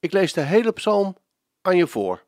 Ik 0.00 0.12
lees 0.12 0.32
de 0.32 0.40
hele 0.40 0.72
psalm 0.72 1.16
aan 1.62 1.76
je 1.76 1.86
voor. 1.86 2.24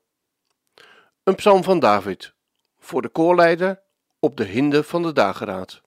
Een 1.23 1.34
psalm 1.34 1.62
van 1.62 1.79
David, 1.79 2.34
voor 2.79 3.02
de 3.02 3.09
koorleider 3.09 3.83
op 4.19 4.37
de 4.37 4.45
hinde 4.45 4.83
van 4.83 5.02
de 5.02 5.12
dageraad. 5.12 5.83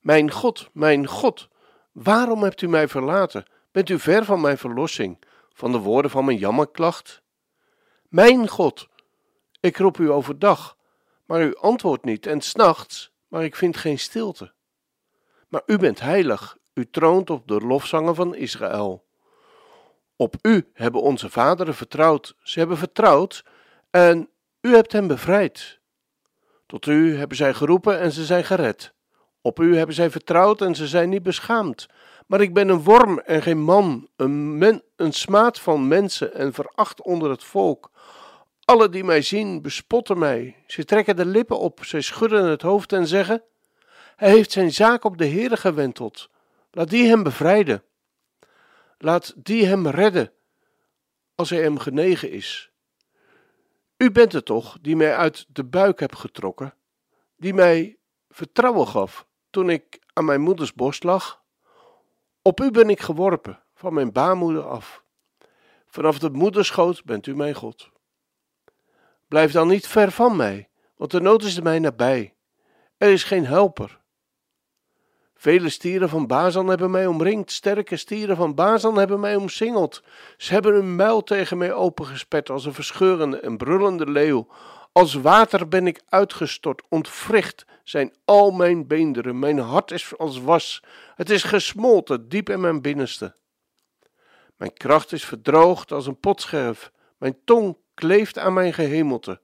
Mijn 0.00 0.30
God, 0.30 0.68
mijn 0.72 1.06
God, 1.06 1.48
waarom 1.92 2.42
hebt 2.42 2.62
u 2.62 2.68
mij 2.68 2.88
verlaten? 2.88 3.44
Bent 3.72 3.88
u 3.88 3.98
ver 3.98 4.24
van 4.24 4.40
mijn 4.40 4.58
verlossing, 4.58 5.18
van 5.52 5.72
de 5.72 5.78
woorden 5.78 6.10
van 6.10 6.24
mijn 6.24 6.38
jammerklacht? 6.38 7.22
Mijn 8.08 8.48
God, 8.48 8.88
ik 9.60 9.76
roep 9.76 9.98
u 9.98 10.10
overdag, 10.10 10.76
maar 11.24 11.42
u 11.42 11.56
antwoordt 11.56 12.04
niet, 12.04 12.26
en 12.26 12.40
s'nachts, 12.40 13.12
maar 13.28 13.44
ik 13.44 13.56
vind 13.56 13.76
geen 13.76 13.98
stilte. 13.98 14.52
Maar 15.48 15.62
u 15.66 15.78
bent 15.78 16.00
heilig, 16.00 16.56
u 16.74 16.90
troont 16.90 17.30
op 17.30 17.48
de 17.48 17.60
lofzangen 17.60 18.14
van 18.14 18.34
Israël. 18.34 19.06
Op 20.20 20.34
u 20.42 20.70
hebben 20.72 21.02
onze 21.02 21.30
vaderen 21.30 21.74
vertrouwd. 21.74 22.34
Ze 22.42 22.58
hebben 22.58 22.76
vertrouwd 22.76 23.44
en 23.90 24.28
u 24.60 24.74
hebt 24.74 24.92
hen 24.92 25.06
bevrijd. 25.06 25.78
Tot 26.66 26.86
u 26.86 27.16
hebben 27.16 27.36
zij 27.36 27.54
geroepen 27.54 28.00
en 28.00 28.12
ze 28.12 28.24
zijn 28.24 28.44
gered. 28.44 28.92
Op 29.42 29.60
u 29.60 29.76
hebben 29.76 29.94
zij 29.94 30.10
vertrouwd 30.10 30.60
en 30.60 30.74
ze 30.74 30.86
zijn 30.86 31.08
niet 31.08 31.22
beschaamd. 31.22 31.86
Maar 32.26 32.40
ik 32.40 32.54
ben 32.54 32.68
een 32.68 32.82
worm 32.82 33.18
en 33.18 33.42
geen 33.42 33.62
man, 33.62 34.08
een, 34.16 34.58
men, 34.58 34.82
een 34.96 35.12
smaad 35.12 35.60
van 35.60 35.88
mensen 35.88 36.34
en 36.34 36.52
veracht 36.52 37.02
onder 37.02 37.30
het 37.30 37.44
volk. 37.44 37.90
Alle 38.64 38.88
die 38.88 39.04
mij 39.04 39.22
zien 39.22 39.62
bespotten 39.62 40.18
mij. 40.18 40.56
Ze 40.66 40.84
trekken 40.84 41.16
de 41.16 41.26
lippen 41.26 41.58
op, 41.58 41.84
zij 41.84 42.00
schudden 42.00 42.44
het 42.44 42.62
hoofd 42.62 42.92
en 42.92 43.06
zeggen: 43.06 43.42
Hij 44.16 44.30
heeft 44.30 44.52
zijn 44.52 44.72
zaak 44.72 45.04
op 45.04 45.18
de 45.18 45.26
Heere 45.26 45.56
gewenteld. 45.56 46.28
Laat 46.70 46.90
die 46.90 47.08
hem 47.08 47.22
bevrijden. 47.22 47.82
Laat 48.98 49.34
die 49.36 49.66
hem 49.66 49.86
redden, 49.86 50.32
als 51.34 51.50
hij 51.50 51.62
hem 51.62 51.78
genegen 51.78 52.30
is. 52.30 52.70
U 53.96 54.10
bent 54.10 54.32
het 54.32 54.44
toch 54.44 54.78
die 54.80 54.96
mij 54.96 55.16
uit 55.16 55.46
de 55.48 55.64
buik 55.64 56.00
hebt 56.00 56.18
getrokken, 56.18 56.74
die 57.36 57.54
mij 57.54 57.98
vertrouwen 58.28 58.88
gaf 58.88 59.26
toen 59.50 59.70
ik 59.70 59.98
aan 60.12 60.24
mijn 60.24 60.40
moeders 60.40 60.74
borst 60.74 61.04
lag? 61.04 61.42
Op 62.42 62.60
u 62.60 62.70
ben 62.70 62.90
ik 62.90 63.00
geworpen, 63.00 63.62
van 63.74 63.94
mijn 63.94 64.12
baarmoeder 64.12 64.68
af. 64.68 65.04
Vanaf 65.86 66.18
de 66.18 66.30
moederschoot 66.30 67.04
bent 67.04 67.26
u 67.26 67.36
mijn 67.36 67.54
God. 67.54 67.90
Blijf 69.28 69.52
dan 69.52 69.68
niet 69.68 69.86
ver 69.86 70.10
van 70.10 70.36
mij, 70.36 70.68
want 70.96 71.10
de 71.10 71.20
nood 71.20 71.42
is 71.42 71.60
mij 71.60 71.78
nabij. 71.78 72.36
Er 72.96 73.10
is 73.10 73.24
geen 73.24 73.46
helper. 73.46 74.00
Vele 75.40 75.68
stieren 75.68 76.08
van 76.08 76.26
Bazan 76.26 76.68
hebben 76.68 76.90
mij 76.90 77.06
omringd, 77.06 77.50
sterke 77.50 77.96
stieren 77.96 78.36
van 78.36 78.54
Bazan 78.54 78.98
hebben 78.98 79.20
mij 79.20 79.36
omsingeld. 79.36 80.02
Ze 80.36 80.52
hebben 80.52 80.72
hun 80.72 80.96
muil 80.96 81.22
tegen 81.22 81.58
mij 81.58 81.72
opengesperd 81.72 82.50
als 82.50 82.64
een 82.64 82.74
verscheurende 82.74 83.40
en 83.40 83.56
brullende 83.56 84.10
leeuw. 84.10 84.46
Als 84.92 85.14
water 85.14 85.68
ben 85.68 85.86
ik 85.86 86.00
uitgestort, 86.08 86.82
ontwricht 86.88 87.66
zijn 87.84 88.14
al 88.24 88.50
mijn 88.50 88.86
beenderen. 88.86 89.38
Mijn 89.38 89.58
hart 89.58 89.90
is 89.90 90.18
als 90.18 90.40
was, 90.40 90.82
het 91.14 91.30
is 91.30 91.42
gesmolten 91.42 92.28
diep 92.28 92.48
in 92.48 92.60
mijn 92.60 92.82
binnenste. 92.82 93.34
Mijn 94.56 94.72
kracht 94.72 95.12
is 95.12 95.24
verdroogd 95.24 95.92
als 95.92 96.06
een 96.06 96.20
potscherf, 96.20 96.92
mijn 97.18 97.38
tong 97.44 97.76
kleeft 97.94 98.38
aan 98.38 98.52
mijn 98.52 98.72
gehemelte. 98.72 99.40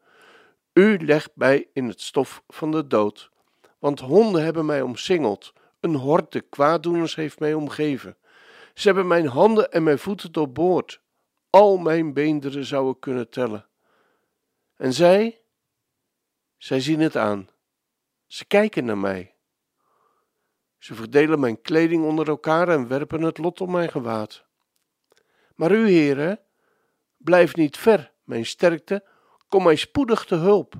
U 0.72 1.06
legt 1.06 1.30
mij 1.34 1.68
in 1.72 1.88
het 1.88 2.00
stof 2.00 2.42
van 2.48 2.70
de 2.70 2.86
dood, 2.86 3.30
want 3.78 4.00
honden 4.00 4.44
hebben 4.44 4.66
mij 4.66 4.82
omsingeld. 4.82 5.52
Een 5.84 5.94
horde 5.94 6.40
kwaaddoeners 6.40 7.14
heeft 7.14 7.38
mij 7.38 7.54
omgeven. 7.54 8.16
Ze 8.74 8.86
hebben 8.86 9.06
mijn 9.06 9.26
handen 9.26 9.72
en 9.72 9.82
mijn 9.82 9.98
voeten 9.98 10.32
doorboord. 10.32 11.00
Al 11.50 11.76
mijn 11.76 12.12
beenderen 12.12 12.64
zouden 12.64 12.98
kunnen 12.98 13.30
tellen. 13.30 13.66
En 14.76 14.92
zij, 14.92 15.40
zij 16.56 16.80
zien 16.80 17.00
het 17.00 17.16
aan. 17.16 17.48
Ze 18.26 18.44
kijken 18.44 18.84
naar 18.84 18.98
mij. 18.98 19.34
Ze 20.78 20.94
verdelen 20.94 21.40
mijn 21.40 21.60
kleding 21.60 22.04
onder 22.04 22.28
elkaar 22.28 22.68
en 22.68 22.88
werpen 22.88 23.22
het 23.22 23.38
lot 23.38 23.60
om 23.60 23.70
mijn 23.70 23.90
gewaad. 23.90 24.44
Maar 25.54 25.72
u, 25.72 25.88
heren, 25.88 26.40
blijf 27.16 27.56
niet 27.56 27.76
ver, 27.76 28.12
mijn 28.22 28.46
sterkte, 28.46 29.04
kom 29.48 29.62
mij 29.62 29.76
spoedig 29.76 30.24
te 30.24 30.34
hulp. 30.34 30.74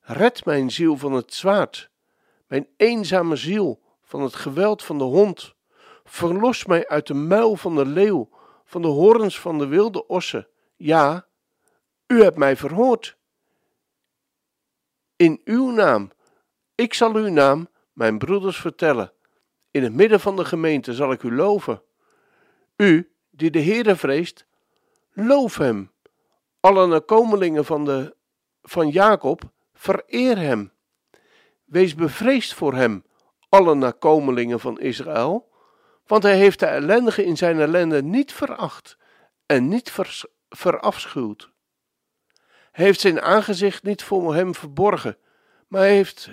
Red 0.00 0.44
mijn 0.44 0.70
ziel 0.70 0.96
van 0.96 1.12
het 1.12 1.34
zwaard, 1.34 1.90
mijn 2.46 2.68
eenzame 2.76 3.36
ziel 3.36 3.84
van 4.06 4.22
het 4.22 4.34
geweld 4.34 4.82
van 4.82 4.98
de 4.98 5.04
hond. 5.04 5.54
Verlos 6.04 6.64
mij 6.64 6.88
uit 6.88 7.06
de 7.06 7.14
muil 7.14 7.56
van 7.56 7.74
de 7.74 7.86
leeuw, 7.86 8.28
van 8.64 8.82
de 8.82 8.88
horens 8.88 9.40
van 9.40 9.58
de 9.58 9.66
wilde 9.66 10.06
ossen. 10.06 10.48
Ja, 10.76 11.26
u 12.06 12.22
hebt 12.22 12.36
mij 12.36 12.56
verhoord. 12.56 13.16
In 15.16 15.40
uw 15.44 15.70
naam, 15.70 16.10
ik 16.74 16.94
zal 16.94 17.14
uw 17.14 17.28
naam 17.28 17.68
mijn 17.92 18.18
broeders 18.18 18.56
vertellen. 18.56 19.12
In 19.70 19.82
het 19.82 19.92
midden 19.92 20.20
van 20.20 20.36
de 20.36 20.44
gemeente 20.44 20.94
zal 20.94 21.12
ik 21.12 21.22
u 21.22 21.34
loven. 21.34 21.82
U, 22.76 23.12
die 23.30 23.50
de 23.50 23.62
Heere 23.62 23.96
vreest, 23.96 24.46
loof 25.12 25.56
hem. 25.56 25.92
Alle 26.60 26.86
nakomelingen 26.86 27.64
van, 27.64 27.84
de, 27.84 28.16
van 28.62 28.88
Jacob, 28.88 29.42
vereer 29.74 30.38
hem. 30.38 30.72
Wees 31.64 31.94
bevreesd 31.94 32.54
voor 32.54 32.74
hem, 32.74 33.04
alle 33.56 33.74
nakomelingen 33.74 34.60
van 34.60 34.80
Israël, 34.80 35.48
want 36.06 36.22
hij 36.22 36.36
heeft 36.36 36.58
de 36.58 36.66
ellendige 36.66 37.24
in 37.24 37.36
zijn 37.36 37.60
ellende 37.60 38.02
niet 38.02 38.32
veracht 38.32 38.96
en 39.46 39.68
niet 39.68 39.90
ver, 39.90 40.22
verafschuwd. 40.48 41.50
Hij 42.72 42.84
heeft 42.84 43.00
zijn 43.00 43.20
aangezicht 43.20 43.82
niet 43.82 44.02
voor 44.02 44.34
hem 44.34 44.54
verborgen, 44.54 45.16
maar 45.68 45.80
hij 45.80 45.94
heeft 45.94 46.30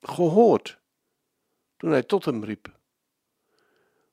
gehoord 0.00 0.78
toen 1.76 1.90
hij 1.90 2.02
tot 2.02 2.24
hem 2.24 2.44
riep. 2.44 2.78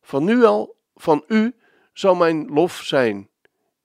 Van 0.01 0.23
nu 0.23 0.43
al, 0.43 0.75
van 0.95 1.23
u 1.27 1.55
zal 1.93 2.15
mijn 2.15 2.47
lof 2.47 2.75
zijn 2.75 3.29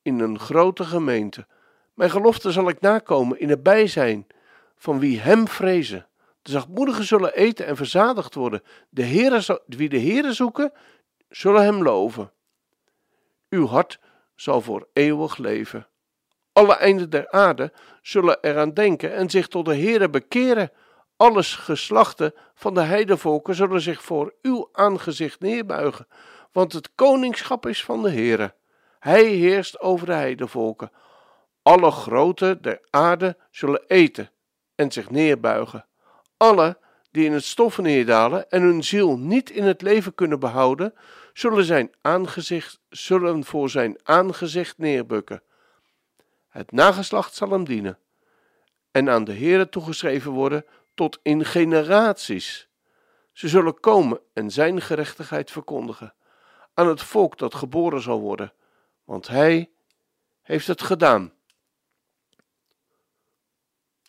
in 0.02 0.20
een 0.20 0.38
grote 0.38 0.84
gemeente. 0.84 1.46
Mijn 1.94 2.10
gelofte 2.10 2.52
zal 2.52 2.68
ik 2.68 2.80
nakomen 2.80 3.40
in 3.40 3.48
het 3.48 3.62
bijzijn 3.62 4.26
van 4.76 4.98
wie 4.98 5.20
hem 5.20 5.48
vrezen. 5.48 6.07
De 6.48 6.54
zachtmoedigen 6.54 7.04
zullen 7.04 7.34
eten 7.34 7.66
en 7.66 7.76
verzadigd 7.76 8.34
worden. 8.34 8.62
De 8.88 9.04
Heere, 9.04 9.62
wie 9.66 9.88
de 9.88 10.00
Heere 10.00 10.32
zoeken, 10.32 10.72
zullen 11.28 11.62
hem 11.62 11.82
loven. 11.82 12.32
Uw 13.48 13.66
hart 13.66 13.98
zal 14.34 14.60
voor 14.60 14.88
eeuwig 14.92 15.36
leven. 15.36 15.86
Alle 16.52 16.74
einden 16.74 17.10
der 17.10 17.30
aarde 17.30 17.72
zullen 18.02 18.38
eraan 18.40 18.74
denken 18.74 19.14
en 19.14 19.30
zich 19.30 19.48
tot 19.48 19.64
de 19.64 19.76
Heere 19.76 20.10
bekeren. 20.10 20.70
Alle 21.16 21.42
geslachten 21.42 22.34
van 22.54 22.74
de 22.74 22.82
heidevolken 22.82 23.54
zullen 23.54 23.80
zich 23.80 24.02
voor 24.02 24.34
uw 24.42 24.68
aangezicht 24.72 25.40
neerbuigen, 25.40 26.06
want 26.52 26.72
het 26.72 26.94
koningschap 26.94 27.66
is 27.66 27.84
van 27.84 28.02
de 28.02 28.10
Heere. 28.10 28.54
Hij 28.98 29.24
heerst 29.24 29.80
over 29.80 30.06
de 30.06 30.12
heidevolken. 30.12 30.90
Alle 31.62 31.90
groten 31.90 32.62
der 32.62 32.80
aarde 32.90 33.36
zullen 33.50 33.84
eten 33.86 34.30
en 34.74 34.92
zich 34.92 35.10
neerbuigen. 35.10 35.86
Alle 36.38 36.78
die 37.10 37.24
in 37.24 37.32
het 37.32 37.44
stof 37.44 37.78
neerdalen 37.78 38.50
en 38.50 38.62
hun 38.62 38.84
ziel 38.84 39.18
niet 39.18 39.50
in 39.50 39.64
het 39.64 39.82
leven 39.82 40.14
kunnen 40.14 40.40
behouden, 40.40 40.94
zullen, 41.32 41.64
zijn 41.64 41.94
aangezicht, 42.00 42.80
zullen 42.88 43.44
voor 43.44 43.70
zijn 43.70 43.98
aangezicht 44.02 44.78
neerbukken. 44.78 45.42
Het 46.48 46.72
nageslacht 46.72 47.34
zal 47.34 47.50
hem 47.50 47.64
dienen 47.64 47.98
en 48.90 49.08
aan 49.08 49.24
de 49.24 49.32
Heere 49.32 49.68
toegeschreven 49.68 50.32
worden 50.32 50.64
tot 50.94 51.18
in 51.22 51.44
generaties. 51.44 52.68
Ze 53.32 53.48
zullen 53.48 53.80
komen 53.80 54.20
en 54.32 54.50
zijn 54.50 54.80
gerechtigheid 54.80 55.50
verkondigen 55.50 56.14
aan 56.74 56.88
het 56.88 57.02
volk 57.02 57.38
dat 57.38 57.54
geboren 57.54 58.00
zal 58.00 58.20
worden, 58.20 58.52
want 59.04 59.28
hij 59.28 59.70
heeft 60.42 60.66
het 60.66 60.82
gedaan. 60.82 61.32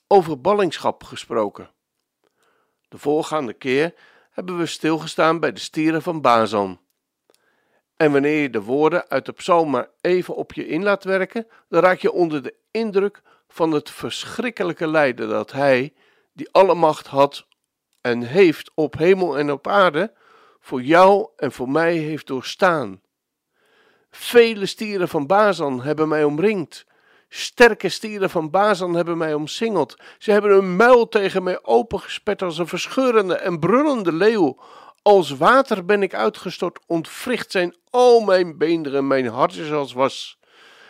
Over 0.07 0.41
ballingschap 0.41 1.03
gesproken. 1.03 1.71
De 2.89 2.97
voorgaande 2.97 3.53
keer 3.53 3.93
hebben 4.31 4.57
we 4.57 4.65
stilgestaan 4.65 5.39
bij 5.39 5.51
de 5.53 5.59
stieren 5.59 6.01
van 6.01 6.21
Bazan. 6.21 6.79
En 7.95 8.11
wanneer 8.11 8.41
je 8.41 8.49
de 8.49 8.61
woorden 8.61 9.09
uit 9.09 9.25
de 9.25 9.31
psalm 9.31 9.69
maar 9.69 9.89
even 10.01 10.35
op 10.35 10.53
je 10.53 10.67
in 10.67 10.83
laat 10.83 11.03
werken, 11.03 11.47
dan 11.69 11.81
raak 11.83 11.99
je 11.99 12.11
onder 12.11 12.43
de 12.43 12.55
indruk 12.71 13.21
van 13.47 13.71
het 13.71 13.89
verschrikkelijke 13.89 14.87
lijden 14.87 15.29
dat 15.29 15.51
hij, 15.51 15.93
die 16.33 16.51
alle 16.51 16.75
macht 16.75 17.07
had 17.07 17.47
en 18.01 18.21
heeft 18.21 18.71
op 18.73 18.97
hemel 18.97 19.37
en 19.37 19.51
op 19.51 19.67
aarde, 19.67 20.13
voor 20.59 20.81
jou 20.81 21.29
en 21.35 21.51
voor 21.51 21.69
mij 21.69 21.95
heeft 21.95 22.27
doorstaan. 22.27 23.01
Vele 24.11 24.65
stieren 24.65 25.07
van 25.07 25.27
Bazan 25.27 25.81
hebben 25.81 26.07
mij 26.07 26.23
omringd. 26.23 26.85
Sterke 27.29 27.89
stieren 27.89 28.29
van 28.29 28.49
Bazan 28.49 28.95
hebben 28.95 29.17
mij 29.17 29.33
omsingeld. 29.33 29.95
Ze 30.17 30.31
hebben 30.31 30.51
hun 30.51 30.75
muil 30.75 31.07
tegen 31.07 31.43
mij 31.43 31.63
opengesperd 31.63 32.41
als 32.41 32.57
een 32.57 32.67
verscheurende 32.67 33.35
en 33.35 33.59
brullende 33.59 34.13
leeuw. 34.13 34.57
Als 35.01 35.37
water 35.37 35.85
ben 35.85 36.03
ik 36.03 36.13
uitgestort, 36.13 36.79
ontwricht 36.87 37.51
zijn 37.51 37.75
al 37.89 38.19
mijn 38.19 38.57
beenderen, 38.57 39.07
mijn 39.07 39.27
hart 39.27 39.55
is 39.55 39.71
als 39.71 39.93
was. 39.93 40.39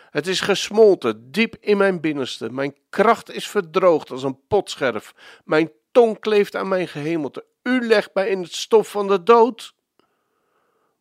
Het 0.09 0.27
is 0.27 0.41
gesmolten, 0.41 1.31
diep 1.31 1.56
in 1.59 1.77
mijn 1.77 2.01
binnenste. 2.01 2.51
Mijn 2.51 2.75
kracht 2.89 3.31
is 3.31 3.47
verdroogd 3.47 4.12
als 4.12 4.24
een 4.24 4.39
potscherf. 4.47 5.13
Mijn 5.44 5.71
tong 5.92 6.19
kleeft 6.19 6.56
aan 6.56 6.68
mijn 6.68 6.88
gehemelte. 6.88 7.45
U 7.63 7.88
legt 7.88 8.09
mij 8.13 8.30
in 8.30 8.42
het 8.42 8.53
stof 8.53 8.92
van 8.92 9.07
de 9.07 9.24
dood. 9.24 9.74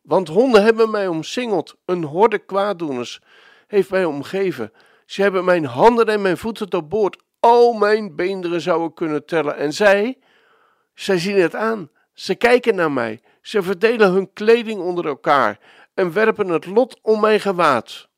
Want 0.01 0.27
honden 0.27 0.63
hebben 0.63 0.89
mij 0.89 1.07
omsingeld, 1.07 1.75
een 1.85 2.03
horde 2.03 2.39
kwaaddoeners 2.39 3.21
heeft 3.67 3.89
mij 3.89 4.05
omgeven. 4.05 4.71
Ze 5.09 5.21
hebben 5.21 5.45
mijn 5.45 5.65
handen 5.65 6.05
en 6.05 6.21
mijn 6.21 6.37
voeten 6.37 6.69
doorboord. 6.69 7.23
Al 7.39 7.73
mijn 7.73 8.15
beenderen 8.15 8.61
zouden 8.61 8.93
kunnen 8.93 9.25
tellen. 9.25 9.57
En 9.57 9.73
zij, 9.73 10.17
zij 10.93 11.17
zien 11.17 11.39
het 11.39 11.55
aan. 11.55 11.91
Ze 12.13 12.35
kijken 12.35 12.75
naar 12.75 12.91
mij. 12.91 13.21
Ze 13.41 13.61
verdelen 13.61 14.11
hun 14.11 14.33
kleding 14.33 14.81
onder 14.81 15.05
elkaar 15.07 15.59
en 15.93 16.13
werpen 16.13 16.47
het 16.47 16.65
lot 16.65 16.99
om 17.01 17.19
mijn 17.19 17.39
gewaad. 17.39 18.09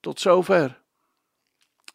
Tot 0.00 0.20
zover. 0.20 0.82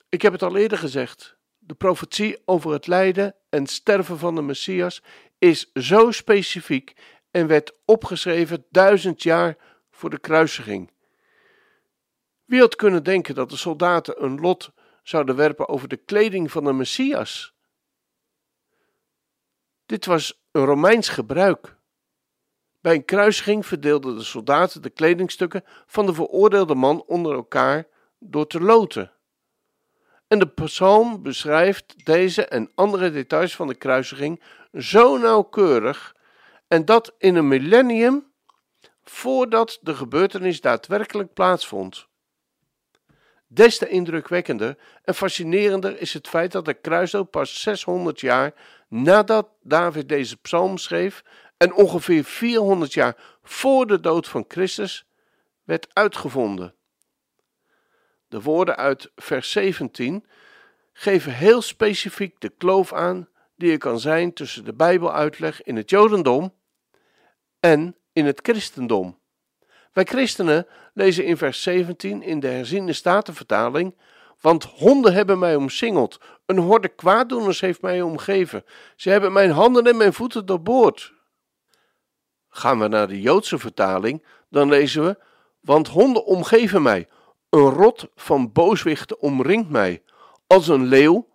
Ik 0.09 0.21
heb 0.21 0.31
het 0.31 0.43
al 0.43 0.55
eerder 0.55 0.77
gezegd. 0.77 1.38
De 1.57 1.73
profetie 1.73 2.41
over 2.45 2.71
het 2.71 2.88
lijden 2.88 3.35
en 3.49 3.67
sterven 3.67 4.17
van 4.17 4.35
de 4.35 4.41
Messias 4.41 5.03
is 5.38 5.71
zo 5.73 6.11
specifiek 6.11 6.93
en 7.31 7.47
werd 7.47 7.73
opgeschreven 7.85 8.65
duizend 8.69 9.23
jaar 9.23 9.57
voor 9.91 10.09
de 10.09 10.19
kruisiging. 10.19 10.91
Wie 12.51 12.59
had 12.59 12.75
kunnen 12.75 13.03
denken 13.03 13.36
dat 13.36 13.50
de 13.50 13.57
soldaten 13.57 14.24
een 14.24 14.39
lot 14.39 14.71
zouden 15.03 15.36
werpen 15.36 15.68
over 15.68 15.88
de 15.88 15.98
kleding 15.98 16.51
van 16.51 16.63
de 16.63 16.74
Messias? 16.74 17.53
Dit 19.86 20.06
was 20.06 20.42
een 20.51 20.65
Romeins 20.65 21.09
gebruik. 21.09 21.77
Bij 22.81 22.95
een 22.95 23.06
kruisiging 23.06 23.65
verdeelden 23.65 24.18
de 24.18 24.24
soldaten 24.24 24.81
de 24.81 24.89
kledingstukken 24.89 25.63
van 25.86 26.06
de 26.06 26.13
veroordeelde 26.13 26.75
man 26.75 27.03
onder 27.07 27.33
elkaar 27.33 27.88
door 28.19 28.48
te 28.48 28.62
loten. 28.62 29.12
En 30.27 30.39
de 30.39 30.48
psalm 30.48 31.24
beschrijft 31.24 32.06
deze 32.06 32.45
en 32.45 32.71
andere 32.75 33.12
details 33.12 33.56
van 33.56 33.68
de 33.68 33.75
kruisiging 33.75 34.44
zo 34.74 35.18
nauwkeurig 35.18 36.15
en 36.68 36.86
dat 36.86 37.15
in 37.18 37.36
een 37.36 37.48
millennium 37.48 38.31
voordat 39.03 39.80
de 39.81 39.95
gebeurtenis 39.95 40.62
daadwerkelijk 40.62 41.33
plaatsvond. 41.33 42.09
Des 43.53 43.77
te 43.77 43.88
indrukwekkender 43.88 44.77
en 45.03 45.15
fascinerender 45.15 46.01
is 46.01 46.13
het 46.13 46.27
feit 46.27 46.51
dat 46.51 46.65
de 46.65 46.74
kruisdood 46.74 47.30
pas 47.30 47.62
600 47.62 48.19
jaar 48.19 48.53
nadat 48.88 49.50
David 49.62 50.09
deze 50.09 50.38
psalm 50.38 50.77
schreef 50.77 51.24
en 51.57 51.74
ongeveer 51.74 52.24
400 52.24 52.94
jaar 52.94 53.18
voor 53.44 53.88
de 53.88 54.00
dood 54.00 54.27
van 54.27 54.45
Christus 54.48 55.06
werd 55.63 55.88
uitgevonden. 55.94 56.75
De 58.27 58.42
woorden 58.42 58.77
uit 58.77 59.12
vers 59.15 59.51
17 59.51 60.25
geven 60.94 61.33
heel 61.33 61.62
specifiek 61.62 62.39
de 62.39 62.50
kloof 62.50 62.94
aan 62.94 63.30
die 63.56 63.71
er 63.71 63.77
kan 63.77 64.00
zijn 64.00 64.33
tussen 64.33 64.65
de 64.65 64.74
Bijbeluitleg 64.74 65.63
in 65.63 65.75
het 65.75 65.89
Jodendom 65.89 66.53
en 67.59 67.95
in 68.13 68.25
het 68.25 68.39
christendom. 68.44 69.20
Wij 69.91 70.03
christenen 70.03 70.67
lezen 70.93 71.25
in 71.25 71.38
vers 71.38 71.61
17 71.61 72.23
in 72.23 72.39
de 72.39 72.47
herziende 72.47 72.93
statenvertaling: 72.93 73.97
Want 74.41 74.63
honden 74.63 75.13
hebben 75.13 75.39
mij 75.39 75.55
omsingeld, 75.55 76.19
een 76.45 76.57
horde 76.57 76.88
kwaaddoeners 76.88 77.61
heeft 77.61 77.81
mij 77.81 78.01
omgeven. 78.01 78.65
Ze 78.95 79.09
hebben 79.09 79.33
mijn 79.33 79.51
handen 79.51 79.85
en 79.85 79.97
mijn 79.97 80.13
voeten 80.13 80.45
doorboord. 80.45 81.13
Gaan 82.49 82.79
we 82.79 82.88
naar 82.88 83.07
de 83.07 83.21
Joodse 83.21 83.59
vertaling, 83.59 84.25
dan 84.49 84.69
lezen 84.69 85.03
we: 85.05 85.17
Want 85.59 85.88
honden 85.88 86.25
omgeven 86.25 86.81
mij, 86.81 87.07
een 87.49 87.69
rot 87.69 88.07
van 88.15 88.51
booswichten 88.51 89.19
omringt 89.19 89.69
mij. 89.69 90.03
Als 90.47 90.67
een 90.67 90.85
leeuw 90.85 91.27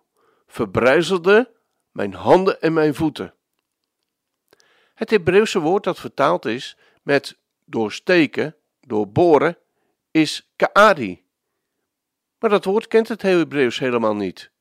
verbrijzelde 0.47 1.51
mijn 1.91 2.13
handen 2.13 2.61
en 2.61 2.73
mijn 2.73 2.95
voeten. 2.95 3.33
Het 4.93 5.09
Hebreeuwse 5.09 5.59
woord 5.59 5.83
dat 5.83 5.99
vertaald 5.99 6.45
is 6.45 6.77
met 7.03 7.37
doorsteken, 7.67 8.55
doorboren, 8.81 9.57
is 10.11 10.51
kaadi. 10.55 11.25
Maar 12.39 12.49
dat 12.49 12.65
woord 12.65 12.87
kent 12.87 13.07
het 13.07 13.21
Hebreeuws 13.21 13.79
helemaal 13.79 14.15
niet. 14.15 14.51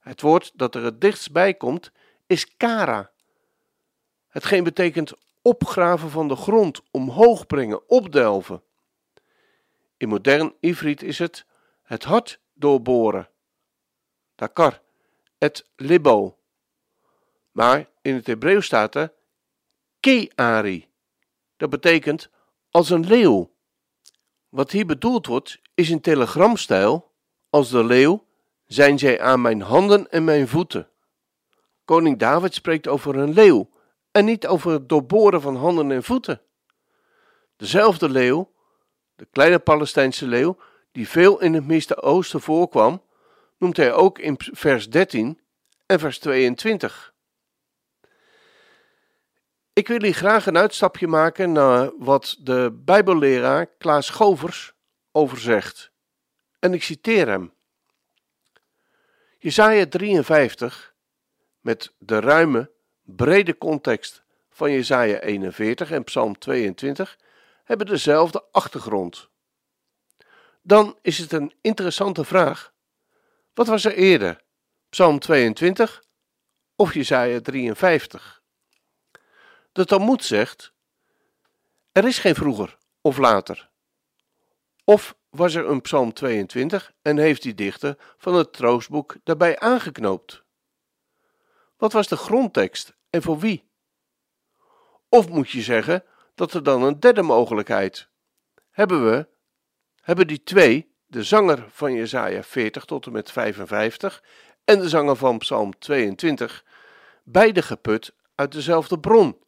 Het 0.00 0.20
woord 0.20 0.52
dat 0.54 0.74
er 0.74 0.84
het 0.84 1.00
dichtst 1.00 1.32
bij 1.32 1.54
komt 1.54 1.92
is 2.26 2.56
kara. 2.56 3.10
Hetgeen 4.28 4.64
betekent 4.64 5.12
opgraven 5.42 6.10
van 6.10 6.28
de 6.28 6.36
grond, 6.36 6.80
omhoog 6.90 7.46
brengen, 7.46 7.88
opdelven. 7.88 8.62
In 9.96 10.08
modern 10.08 10.54
Ivriet 10.60 11.02
is 11.02 11.18
het 11.18 11.46
het 11.82 12.04
hart 12.04 12.40
doorboren. 12.54 13.28
Dakar, 14.34 14.82
het 15.38 15.66
libo. 15.76 16.38
Maar 17.52 17.88
in 18.02 18.14
het 18.14 18.26
Hebreeuws 18.26 18.66
staat 18.66 18.94
er 18.94 19.12
Keari. 20.00 20.88
Dat 21.56 21.70
betekent 21.70 22.30
als 22.70 22.90
een 22.90 23.06
leeuw. 23.06 23.50
Wat 24.48 24.70
hier 24.70 24.86
bedoeld 24.86 25.26
wordt, 25.26 25.60
is 25.74 25.90
in 25.90 26.00
telegramstijl: 26.00 27.12
als 27.50 27.70
de 27.70 27.84
leeuw 27.84 28.26
zijn 28.66 28.98
zij 28.98 29.20
aan 29.20 29.40
mijn 29.40 29.60
handen 29.60 30.10
en 30.10 30.24
mijn 30.24 30.48
voeten. 30.48 30.88
Koning 31.84 32.18
David 32.18 32.54
spreekt 32.54 32.88
over 32.88 33.16
een 33.16 33.32
leeuw 33.32 33.70
en 34.10 34.24
niet 34.24 34.46
over 34.46 34.70
het 34.70 34.88
doorboren 34.88 35.40
van 35.40 35.56
handen 35.56 35.90
en 35.90 36.02
voeten. 36.02 36.40
Dezelfde 37.56 38.08
leeuw, 38.08 38.52
de 39.14 39.26
kleine 39.32 39.58
Palestijnse 39.58 40.26
leeuw, 40.26 40.56
die 40.92 41.08
veel 41.08 41.40
in 41.40 41.54
het 41.54 41.66
Midden-Oosten 41.66 42.40
voorkwam, 42.40 43.02
noemt 43.58 43.76
hij 43.76 43.92
ook 43.92 44.18
in 44.18 44.34
vers 44.38 44.90
13 44.90 45.40
en 45.86 45.98
vers 45.98 46.18
22. 46.18 47.14
Ik 49.78 49.88
wil 49.88 50.02
hier 50.02 50.14
graag 50.14 50.46
een 50.46 50.56
uitstapje 50.56 51.06
maken 51.06 51.52
naar 51.52 51.90
wat 51.98 52.36
de 52.40 52.78
Bijbelleraar 52.84 53.66
Klaas 53.66 54.10
Govers 54.10 54.72
over 55.12 55.38
zegt. 55.38 55.90
En 56.58 56.74
ik 56.74 56.82
citeer 56.82 57.28
hem. 57.28 57.52
Jesaja 59.38 59.86
53, 59.86 60.94
met 61.60 61.92
de 61.98 62.20
ruime, 62.20 62.70
brede 63.02 63.58
context 63.58 64.22
van 64.50 64.72
Jesaja 64.72 65.18
41 65.18 65.90
en 65.90 66.04
Psalm 66.04 66.38
22, 66.38 67.18
hebben 67.64 67.86
dezelfde 67.86 68.44
achtergrond. 68.52 69.28
Dan 70.62 70.98
is 71.02 71.18
het 71.18 71.32
een 71.32 71.52
interessante 71.60 72.24
vraag. 72.24 72.72
Wat 73.54 73.66
was 73.66 73.84
er 73.84 73.94
eerder? 73.94 74.40
Psalm 74.88 75.18
22 75.18 76.02
of 76.76 76.94
Jesaja 76.94 77.40
53? 77.40 78.37
De 79.78 79.84
Talmud 79.84 80.24
zegt: 80.24 80.72
er 81.92 82.04
is 82.04 82.18
geen 82.18 82.34
vroeger 82.34 82.78
of 83.00 83.16
later. 83.16 83.68
Of 84.84 85.16
was 85.30 85.54
er 85.54 85.68
een 85.68 85.80
Psalm 85.80 86.12
22 86.12 86.92
en 87.02 87.18
heeft 87.18 87.42
die 87.42 87.54
dichter 87.54 87.96
van 88.16 88.34
het 88.34 88.52
troostboek 88.52 89.16
daarbij 89.24 89.58
aangeknoopt? 89.58 90.42
Wat 91.76 91.92
was 91.92 92.08
de 92.08 92.16
grondtekst 92.16 92.96
en 93.10 93.22
voor 93.22 93.38
wie? 93.38 93.68
Of 95.08 95.28
moet 95.28 95.50
je 95.50 95.62
zeggen 95.62 96.04
dat 96.34 96.54
er 96.54 96.62
dan 96.62 96.82
een 96.82 97.00
derde 97.00 97.22
mogelijkheid? 97.22 98.08
Hebben 98.70 99.10
we, 99.10 99.28
hebben 100.00 100.26
die 100.26 100.42
twee, 100.42 100.94
de 101.06 101.22
zanger 101.22 101.66
van 101.70 101.92
Jesaja 101.92 102.42
40 102.42 102.84
tot 102.84 103.06
en 103.06 103.12
met 103.12 103.32
55 103.32 104.22
en 104.64 104.78
de 104.78 104.88
zanger 104.88 105.16
van 105.16 105.38
Psalm 105.38 105.78
22, 105.78 106.64
beide 107.22 107.62
geput 107.62 108.14
uit 108.34 108.52
dezelfde 108.52 108.98
bron? 108.98 109.46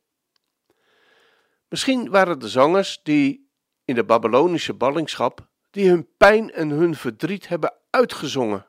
Misschien 1.71 2.11
waren 2.11 2.39
de 2.39 2.49
zangers 2.49 3.01
die 3.03 3.51
in 3.85 3.95
de 3.95 4.05
Babylonische 4.05 4.75
ballingschap 4.75 5.49
die 5.71 5.89
hun 5.89 6.09
pijn 6.17 6.53
en 6.53 6.69
hun 6.69 6.95
verdriet 6.95 7.49
hebben 7.49 7.75
uitgezongen. 7.91 8.67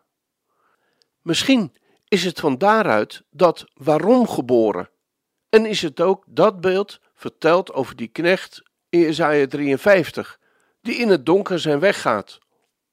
Misschien 1.21 1.75
is 2.07 2.23
het 2.23 2.39
van 2.39 2.57
daaruit 2.57 3.23
dat 3.29 3.65
waarom 3.73 4.27
geboren 4.27 4.89
en 5.49 5.65
is 5.65 5.81
het 5.81 6.01
ook 6.01 6.23
dat 6.27 6.61
beeld 6.61 6.99
verteld 7.13 7.73
over 7.73 7.95
die 7.95 8.07
knecht 8.07 8.61
in 8.89 8.99
Jesaja 8.99 9.47
53, 9.47 10.39
die 10.81 10.95
in 10.95 11.09
het 11.09 11.25
donker 11.25 11.59
zijn 11.59 11.79
weggaat, 11.79 12.39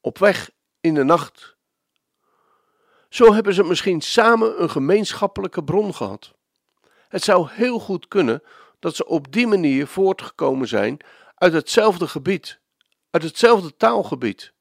op 0.00 0.18
weg 0.18 0.50
in 0.80 0.94
de 0.94 1.04
nacht. 1.04 1.56
Zo 3.08 3.32
hebben 3.32 3.54
ze 3.54 3.64
misschien 3.64 4.00
samen 4.00 4.62
een 4.62 4.70
gemeenschappelijke 4.70 5.64
bron 5.64 5.94
gehad. 5.94 6.34
Het 7.08 7.22
zou 7.22 7.48
heel 7.50 7.78
goed 7.78 8.08
kunnen 8.08 8.42
dat 8.78 8.96
ze 8.96 9.06
op 9.06 9.32
die 9.32 9.46
manier 9.46 9.86
voortgekomen 9.86 10.68
zijn 10.68 11.00
uit 11.34 11.52
hetzelfde 11.52 12.08
gebied, 12.08 12.60
uit 13.10 13.22
hetzelfde 13.22 13.76
taalgebied, 13.76 14.52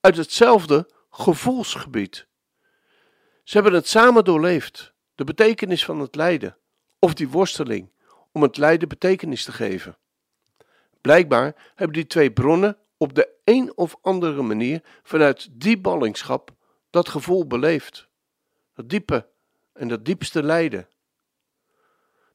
uit 0.00 0.16
hetzelfde 0.16 0.88
gevoelsgebied. 1.10 2.26
Ze 3.44 3.54
hebben 3.54 3.72
het 3.72 3.88
samen 3.88 4.24
doorleefd, 4.24 4.92
de 5.14 5.24
betekenis 5.24 5.84
van 5.84 6.00
het 6.00 6.14
lijden, 6.14 6.56
of 6.98 7.14
die 7.14 7.28
worsteling 7.28 7.90
om 8.32 8.42
het 8.42 8.56
lijden 8.56 8.88
betekenis 8.88 9.44
te 9.44 9.52
geven. 9.52 9.96
Blijkbaar 11.00 11.72
hebben 11.74 11.96
die 11.96 12.06
twee 12.06 12.32
bronnen 12.32 12.78
op 12.96 13.14
de 13.14 13.28
een 13.44 13.76
of 13.76 13.96
andere 14.02 14.42
manier 14.42 14.82
vanuit 15.02 15.48
die 15.52 15.80
ballingschap 15.80 16.50
dat 16.90 17.08
gevoel 17.08 17.46
beleefd. 17.46 18.08
Dat 18.74 18.88
diepe 18.88 19.28
en 19.72 19.88
dat 19.88 20.04
diepste 20.04 20.42
lijden. 20.42 20.88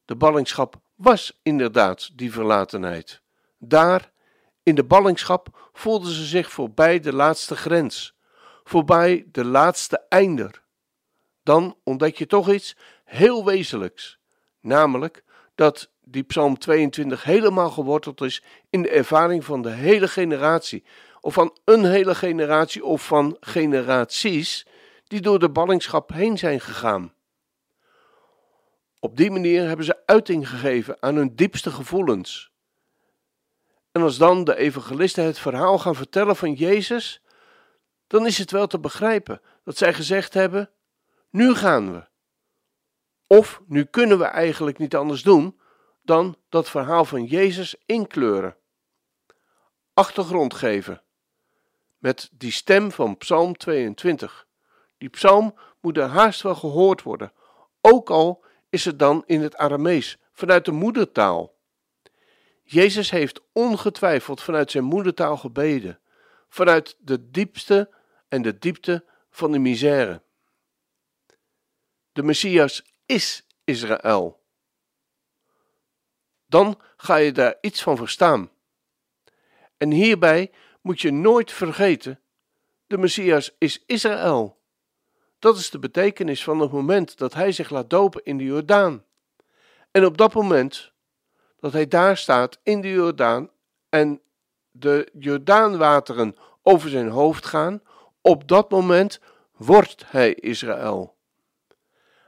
De 0.05 0.15
ballingschap 0.15 0.81
was 0.97 1.39
inderdaad 1.43 2.09
die 2.13 2.31
verlatenheid. 2.31 3.21
Daar, 3.57 4.11
in 4.63 4.75
de 4.75 4.83
ballingschap, 4.83 5.69
voelden 5.73 6.11
ze 6.11 6.25
zich 6.25 6.51
voorbij 6.51 6.99
de 6.99 7.13
laatste 7.13 7.55
grens, 7.55 8.15
voorbij 8.63 9.25
de 9.31 9.45
laatste 9.45 10.05
einder. 10.09 10.63
Dan 11.43 11.75
ontdek 11.83 12.17
je 12.17 12.25
toch 12.25 12.51
iets 12.51 12.75
heel 13.05 13.45
wezenlijks, 13.45 14.19
namelijk 14.61 15.23
dat 15.55 15.91
die 16.01 16.23
Psalm 16.23 16.57
22 16.57 17.23
helemaal 17.23 17.69
geworteld 17.69 18.21
is 18.21 18.43
in 18.69 18.81
de 18.81 18.89
ervaring 18.89 19.45
van 19.45 19.61
de 19.61 19.71
hele 19.71 20.07
generatie, 20.07 20.83
of 21.21 21.33
van 21.33 21.57
een 21.65 21.85
hele 21.85 22.15
generatie 22.15 22.85
of 22.85 23.05
van 23.05 23.37
generaties 23.39 24.65
die 25.07 25.21
door 25.21 25.39
de 25.39 25.49
ballingschap 25.49 26.11
heen 26.13 26.37
zijn 26.37 26.59
gegaan. 26.59 27.13
Op 28.99 29.17
die 29.17 29.31
manier 29.31 29.67
hebben 29.67 29.85
ze 29.85 30.05
uiting 30.05 30.49
gegeven 30.49 30.97
aan 30.99 31.15
hun 31.15 31.35
diepste 31.35 31.71
gevoelens. 31.71 32.51
En 33.91 34.01
als 34.01 34.17
dan 34.17 34.43
de 34.43 34.55
evangelisten 34.55 35.23
het 35.23 35.39
verhaal 35.39 35.79
gaan 35.79 35.95
vertellen 35.95 36.35
van 36.35 36.53
Jezus, 36.53 37.21
dan 38.07 38.25
is 38.25 38.37
het 38.37 38.51
wel 38.51 38.67
te 38.67 38.79
begrijpen 38.79 39.41
dat 39.63 39.77
zij 39.77 39.93
gezegd 39.93 40.33
hebben: 40.33 40.69
Nu 41.29 41.55
gaan 41.55 41.91
we. 41.91 42.07
Of 43.27 43.61
nu 43.67 43.83
kunnen 43.83 44.17
we 44.17 44.23
eigenlijk 44.23 44.77
niet 44.77 44.95
anders 44.95 45.23
doen 45.23 45.59
dan 46.01 46.37
dat 46.49 46.69
verhaal 46.69 47.05
van 47.05 47.25
Jezus 47.25 47.75
inkleuren. 47.85 48.55
Achtergrond 49.93 50.53
geven. 50.53 51.01
Met 51.97 52.29
die 52.31 52.51
stem 52.51 52.91
van 52.91 53.17
Psalm 53.17 53.57
22. 53.57 54.47
Die 54.97 55.09
psalm 55.09 55.55
moet 55.81 55.97
er 55.97 56.07
haast 56.07 56.41
wel 56.41 56.55
gehoord 56.55 57.03
worden, 57.03 57.31
ook 57.81 58.09
al 58.09 58.45
is 58.69 58.85
het 58.85 58.99
dan 58.99 59.23
in 59.25 59.41
het 59.41 59.55
Aramees, 59.55 60.17
vanuit 60.31 60.65
de 60.65 60.71
moedertaal. 60.71 61.55
Jezus 62.63 63.09
heeft 63.09 63.41
ongetwijfeld 63.53 64.41
vanuit 64.41 64.71
zijn 64.71 64.83
moedertaal 64.83 65.37
gebeden, 65.37 65.99
vanuit 66.49 66.95
de 66.99 67.29
diepste 67.29 67.93
en 68.27 68.41
de 68.41 68.57
diepte 68.57 69.05
van 69.29 69.51
de 69.51 69.59
misère. 69.59 70.21
De 72.11 72.23
Messias 72.23 72.83
is 73.05 73.45
Israël. 73.63 74.45
Dan 76.45 76.81
ga 76.97 77.15
je 77.15 77.31
daar 77.31 77.57
iets 77.61 77.81
van 77.81 77.97
verstaan. 77.97 78.51
En 79.77 79.91
hierbij 79.91 80.51
moet 80.81 81.01
je 81.01 81.11
nooit 81.11 81.51
vergeten: 81.51 82.21
de 82.87 82.97
Messias 82.97 83.55
is 83.57 83.83
Israël. 83.85 84.56
Dat 85.47 85.57
is 85.57 85.69
de 85.69 85.79
betekenis 85.79 86.43
van 86.43 86.59
het 86.59 86.71
moment 86.71 87.17
dat 87.17 87.33
hij 87.33 87.51
zich 87.51 87.69
laat 87.69 87.89
dopen 87.89 88.23
in 88.23 88.37
de 88.37 88.43
Jordaan. 88.43 89.03
En 89.91 90.05
op 90.05 90.17
dat 90.17 90.33
moment 90.33 90.91
dat 91.59 91.73
hij 91.73 91.87
daar 91.87 92.17
staat 92.17 92.59
in 92.63 92.81
de 92.81 92.91
Jordaan 92.91 93.49
en 93.89 94.21
de 94.71 95.09
Jordaanwateren 95.19 96.35
over 96.63 96.89
zijn 96.89 97.09
hoofd 97.09 97.45
gaan, 97.45 97.81
op 98.21 98.47
dat 98.47 98.69
moment 98.69 99.19
wordt 99.55 100.03
hij 100.07 100.33
Israël. 100.33 101.15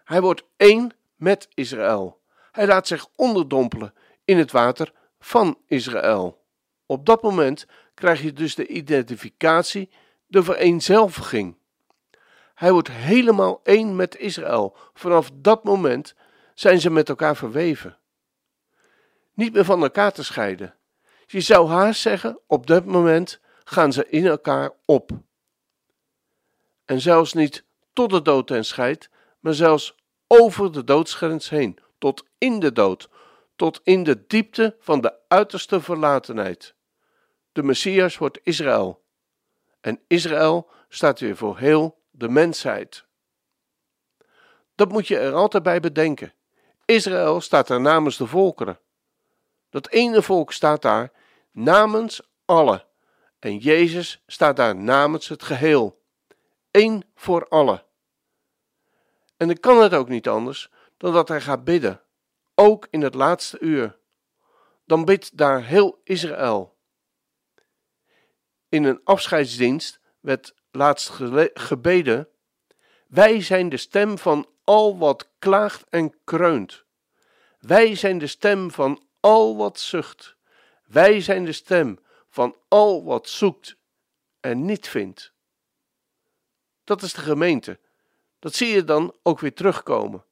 Hij 0.04 0.22
wordt 0.22 0.44
één 0.58 0.92
met 1.16 1.48
Israël. 1.54 2.22
Hij 2.52 2.68
laat 2.68 2.88
zich 2.88 3.08
onderdompelen 3.16 3.94
in 4.26 4.38
het 4.38 4.52
water 4.52 4.94
van 5.20 5.58
Israël. 5.68 6.44
Op 6.86 7.06
dat 7.06 7.22
moment 7.22 7.66
krijg 7.94 8.22
je 8.22 8.34
dus 8.34 8.56
de 8.56 8.68
identificatie, 8.68 9.90
de 10.28 10.44
vereenzelviging. 10.44 11.59
Hij 12.60 12.72
wordt 12.72 12.92
helemaal 12.92 13.60
één 13.64 13.96
met 13.96 14.18
Israël. 14.18 14.76
Vanaf 14.94 15.32
dat 15.34 15.64
moment 15.64 16.16
zijn 16.54 16.80
ze 16.80 16.90
met 16.90 17.10
elkaar 17.10 17.36
verweven. 17.36 17.98
Niet 19.34 19.54
meer 19.54 19.66
van 19.66 19.84
elkaar 19.84 20.12
te 20.12 20.24
scheiden. 20.24 20.76
Je 21.26 21.42
zou 21.42 21.70
haast 21.70 22.02
zeggen, 22.02 22.40
op 22.48 22.68
dat 22.68 22.86
moment 22.86 23.40
gaan 23.64 23.94
ze 23.94 24.10
in 24.10 24.26
elkaar 24.26 24.72
op. 24.86 25.12
En 26.86 27.02
zelfs 27.02 27.34
niet 27.34 27.64
tot 27.94 28.10
de 28.10 28.22
dood 28.22 28.52
en 28.52 28.66
scheidt, 28.66 29.10
maar 29.40 29.54
zelfs 29.54 29.96
over 30.28 30.72
de 30.72 30.84
doodsgrens 30.84 31.50
heen, 31.50 31.80
tot 31.98 32.26
in 32.38 32.60
de 32.60 32.72
dood, 32.72 33.10
tot 33.56 33.82
in 33.84 34.04
de 34.04 34.26
diepte 34.28 34.76
van 34.80 35.02
de 35.02 35.14
uiterste 35.28 35.82
verlatenheid. 35.82 36.76
De 37.52 37.64
Messias 37.64 38.18
wordt 38.18 38.40
Israël. 38.44 39.04
En 39.82 40.00
Israël 40.08 40.70
staat 40.90 41.20
weer 41.20 41.36
voor 41.36 41.58
heel 41.58 41.99
de 42.20 42.30
mensheid. 42.30 43.06
Dat 44.76 44.92
moet 44.92 45.08
je 45.08 45.18
er 45.18 45.34
altijd 45.34 45.64
bij 45.64 45.80
bedenken. 45.80 46.34
Israël 46.86 47.42
staat 47.42 47.70
er 47.70 47.82
namens 47.82 48.18
de 48.18 48.28
volkeren. 48.28 48.80
Dat 49.70 49.90
ene 49.90 50.22
volk 50.22 50.54
staat 50.54 50.82
daar 50.82 51.12
namens 51.52 52.22
alle. 52.46 52.86
En 53.40 53.58
Jezus 53.58 54.24
staat 54.28 54.56
daar 54.56 54.76
namens 54.76 55.28
het 55.28 55.44
geheel. 55.44 56.02
Eén 56.72 57.04
voor 57.16 57.48
alle. 57.48 57.86
En 59.38 59.48
dan 59.48 59.60
kan 59.60 59.82
het 59.82 59.94
ook 59.94 60.10
niet 60.10 60.28
anders 60.28 60.72
dan 60.98 61.14
dat 61.14 61.28
hij 61.28 61.42
gaat 61.42 61.64
bidden, 61.64 62.02
ook 62.56 62.88
in 62.90 63.02
het 63.02 63.14
laatste 63.14 63.60
uur. 63.60 63.98
Dan 64.86 65.06
bidt 65.06 65.38
daar 65.38 65.64
heel 65.64 66.02
Israël. 66.04 66.78
In 68.70 68.84
een 68.84 69.02
afscheidsdienst 69.04 70.00
werd 70.20 70.54
laatst 70.72 71.10
gebeden: 71.54 72.28
Wij 73.08 73.42
zijn 73.42 73.70
de 73.70 73.78
stem 73.78 74.18
van 74.18 74.48
al 74.64 74.98
wat 74.98 75.30
klaagt 75.40 75.86
en 75.90 76.16
kreunt. 76.24 76.84
Wij 77.60 77.96
zijn 77.96 78.18
de 78.18 78.28
stem 78.28 78.72
van 78.72 79.04
al 79.20 79.58
wat 79.58 79.80
zucht. 79.80 80.36
Wij 80.86 81.22
zijn 81.22 81.46
de 81.46 81.52
stem 81.52 82.00
van 82.30 82.56
al 82.68 83.04
wat 83.04 83.30
zoekt 83.30 83.76
en 84.40 84.66
niet 84.66 84.88
vindt. 84.88 85.32
Dat 86.84 87.02
is 87.02 87.14
de 87.14 87.22
gemeente. 87.22 87.80
Dat 88.40 88.54
zie 88.54 88.68
je 88.68 88.84
dan 88.84 89.16
ook 89.24 89.40
weer 89.40 89.54
terugkomen. 89.54 90.24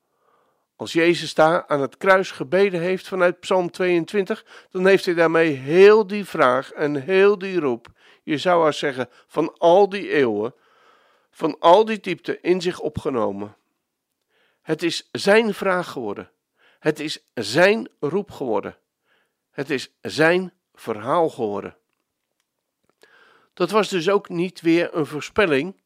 Als 0.75 0.93
Jezus 0.93 1.33
daar 1.33 1.67
aan 1.67 1.81
het 1.81 1.97
kruis 1.97 2.31
gebeden 2.31 2.79
heeft 2.81 3.07
vanuit 3.07 3.39
Psalm 3.39 3.71
22, 3.71 4.45
dan 4.71 4.85
heeft 4.85 5.05
hij 5.05 5.13
daarmee 5.13 5.51
heel 5.51 6.07
die 6.07 6.25
vraag 6.25 6.71
en 6.71 6.95
heel 6.95 7.37
die 7.37 7.59
roep, 7.59 7.87
je 8.27 8.37
zou 8.37 8.63
haar 8.63 8.73
zeggen, 8.73 9.09
van 9.27 9.57
al 9.57 9.89
die 9.89 10.09
eeuwen, 10.09 10.53
van 11.29 11.59
al 11.59 11.85
die 11.85 11.99
diepte 11.99 12.41
in 12.41 12.61
zich 12.61 12.79
opgenomen. 12.79 13.55
Het 14.61 14.83
is 14.83 15.09
zijn 15.11 15.53
vraag 15.53 15.91
geworden. 15.91 16.31
Het 16.79 16.99
is 16.99 17.23
zijn 17.33 17.89
roep 17.99 18.31
geworden. 18.31 18.77
Het 19.51 19.69
is 19.69 19.91
zijn 20.01 20.53
verhaal 20.73 21.29
geworden. 21.29 21.77
Dat 23.53 23.71
was 23.71 23.89
dus 23.89 24.09
ook 24.09 24.29
niet 24.29 24.61
weer 24.61 24.95
een 24.95 25.05
voorspelling. 25.05 25.81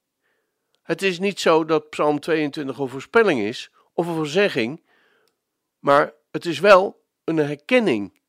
Het 0.81 1.01
is 1.01 1.19
niet 1.19 1.39
zo 1.39 1.65
dat 1.65 1.89
Psalm 1.89 2.19
22 2.19 2.77
een 2.77 2.87
voorspelling 2.87 3.39
is 3.39 3.71
of 3.93 4.07
een 4.07 4.15
voorzegging, 4.15 4.83
maar 5.79 6.13
het 6.31 6.45
is 6.45 6.59
wel 6.59 7.03
een 7.23 7.37
herkenning. 7.37 8.20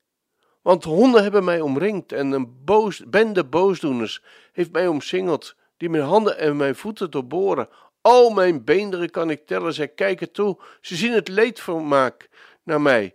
Want 0.62 0.85
honden 0.85 1.23
hebben 1.23 1.45
mij 1.45 1.61
omringd 1.61 2.12
en 2.12 2.33
een 2.33 2.64
boos, 2.64 3.02
bende 3.07 3.45
boosdoeners 3.45 4.23
heeft 4.52 4.73
mij 4.73 4.87
omsingeld, 4.87 5.57
die 5.76 5.88
mijn 5.90 6.02
handen 6.02 6.38
en 6.38 6.57
mijn 6.57 6.76
voeten 6.76 7.11
doorboren. 7.11 7.69
Al 8.00 8.31
mijn 8.31 8.64
beenderen 8.64 9.11
kan 9.11 9.31
ik 9.31 9.47
tellen, 9.47 9.75
zij 9.75 9.88
kijken 9.88 10.33
toe, 10.33 10.59
ze 10.81 10.97
zien 10.97 11.12
het 11.12 11.28
leedvermaak 11.28 12.28
naar 12.62 12.81
mij. 12.81 13.14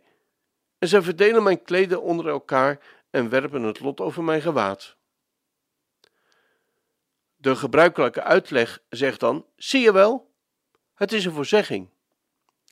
En 0.78 0.88
zij 0.88 1.02
verdelen 1.02 1.44
mijn 1.44 1.64
kleden 1.64 2.02
onder 2.02 2.28
elkaar 2.28 2.80
en 3.10 3.30
werpen 3.30 3.64
het 3.64 3.80
lot 3.80 4.00
over 4.00 4.24
mijn 4.24 4.42
gewaad. 4.42 4.96
De 7.36 7.56
gebruikelijke 7.56 8.24
uitleg 8.24 8.80
zegt 8.90 9.20
dan: 9.20 9.46
zie 9.56 9.82
je 9.82 9.92
wel, 9.92 10.32
het 10.96 11.14
is 11.14 11.26
een 11.26 11.32
voorzegging. 11.34 11.90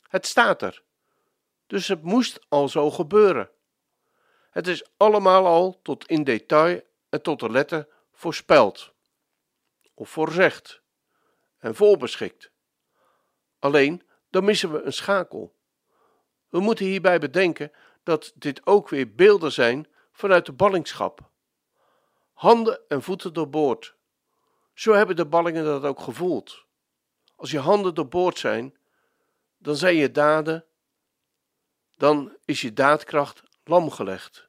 Het 0.07 0.25
staat 0.25 0.61
er. 0.61 0.83
Dus 1.67 1.87
het 1.87 2.03
moest 2.03 2.39
al 2.49 2.69
zo 2.69 2.91
gebeuren. 2.91 3.49
Het 4.55 4.67
is 4.67 4.83
allemaal 4.97 5.45
al 5.45 5.79
tot 5.81 6.07
in 6.07 6.23
detail 6.23 6.81
en 7.09 7.21
tot 7.21 7.39
de 7.39 7.51
letter 7.51 7.87
voorspeld, 8.11 8.93
of 9.93 10.09
voorzegd 10.09 10.81
en 11.57 11.75
voorbeschikt. 11.75 12.51
Alleen, 13.59 14.03
dan 14.29 14.43
missen 14.43 14.71
we 14.71 14.81
een 14.81 14.93
schakel. 14.93 15.55
We 16.49 16.59
moeten 16.59 16.85
hierbij 16.85 17.19
bedenken 17.19 17.71
dat 18.03 18.31
dit 18.35 18.65
ook 18.65 18.89
weer 18.89 19.15
beelden 19.15 19.51
zijn 19.51 19.87
vanuit 20.11 20.45
de 20.45 20.53
ballingschap. 20.53 21.29
Handen 22.33 22.79
en 22.87 23.03
voeten 23.03 23.33
doorboord. 23.33 23.95
Zo 24.73 24.93
hebben 24.93 25.15
de 25.15 25.25
ballingen 25.25 25.63
dat 25.63 25.83
ook 25.83 25.99
gevoeld. 25.99 26.65
Als 27.35 27.51
je 27.51 27.59
handen 27.59 27.93
doorboord 27.93 28.37
zijn, 28.37 28.77
dan 29.57 29.75
zijn 29.75 29.95
je 29.95 30.11
daden, 30.11 30.65
dan 31.95 32.37
is 32.45 32.61
je 32.61 32.73
daadkracht 32.73 33.43
lamgelegd. 33.65 34.44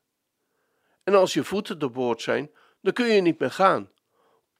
En 1.06 1.14
als 1.14 1.34
je 1.34 1.44
voeten 1.44 1.78
doorboord 1.78 2.22
zijn, 2.22 2.50
dan 2.80 2.92
kun 2.92 3.06
je 3.06 3.20
niet 3.20 3.38
meer 3.38 3.50
gaan. 3.50 3.90